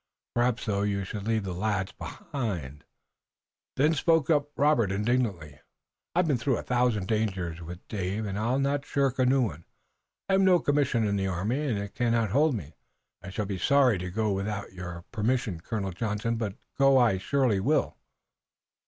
[0.33, 2.85] Perhaps, though, you should leave the lads behind."
[3.75, 5.59] Then up spoke Robert indignantly.
[6.15, 9.63] "I've been through a thousand dangers with Dave, and I'll not shirk a new one.
[10.27, 12.77] I have no commission in the army and it cannot hold me.
[13.21, 17.59] I shall be sorry to go without your permission, Colonel Johnson, but go I surely
[17.59, 17.95] will."